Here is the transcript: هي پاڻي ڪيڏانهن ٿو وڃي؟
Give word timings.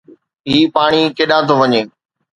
هي 0.49 0.59
پاڻي 0.75 1.01
ڪيڏانهن 1.17 1.47
ٿو 1.47 1.53
وڃي؟ 1.59 1.81